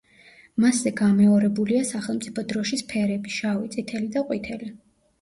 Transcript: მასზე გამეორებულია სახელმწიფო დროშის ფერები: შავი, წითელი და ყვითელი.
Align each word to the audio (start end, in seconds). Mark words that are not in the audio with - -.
მასზე 0.63 0.91
გამეორებულია 1.01 1.83
სახელმწიფო 1.91 2.47
დროშის 2.55 2.85
ფერები: 2.95 3.37
შავი, 3.39 3.73
წითელი 3.79 4.15
და 4.21 4.29
ყვითელი. 4.29 4.77